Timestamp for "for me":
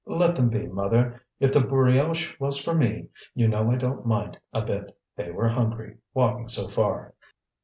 2.59-3.09